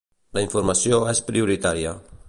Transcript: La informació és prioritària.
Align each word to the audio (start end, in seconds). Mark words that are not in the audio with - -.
La 0.37 0.43
informació 0.45 0.99
és 1.13 1.23
prioritària. 1.29 1.97